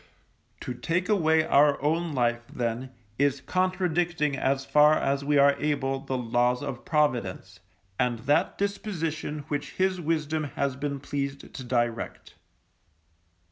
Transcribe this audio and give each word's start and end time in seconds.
To 0.61 0.73
take 0.73 1.09
away 1.09 1.43
our 1.45 1.79
own 1.79 2.13
life, 2.13 2.41
then, 2.51 2.89
is 3.19 3.39
contradicting 3.39 4.35
as 4.35 4.65
far 4.65 4.97
as 4.97 5.23
we 5.23 5.37
are 5.37 5.53
able 5.59 5.99
the 5.99 6.17
Laws 6.17 6.63
of 6.63 6.83
Providence, 6.85 7.59
and 7.99 8.17
that 8.25 8.57
disposition 8.57 9.45
which 9.47 9.73
His 9.73 10.01
wisdom 10.01 10.45
has 10.55 10.75
been 10.75 10.99
pleased 11.01 11.53
to 11.53 11.63
direct. 11.63 12.33